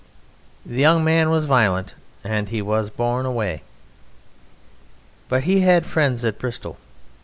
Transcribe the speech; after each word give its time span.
The 0.65 0.79
young 0.81 1.03
man 1.03 1.29
was 1.29 1.45
violent 1.45 1.93
and 2.23 2.49
he 2.49 2.59
was 2.59 2.89
borne 2.89 3.23
away. 3.27 3.61
But 5.29 5.43
he 5.43 5.59
had 5.61 5.85
friends 5.85 6.25
at 6.25 6.39
Bristol. 6.39 6.79